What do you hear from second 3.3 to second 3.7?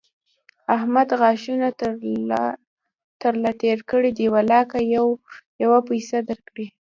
له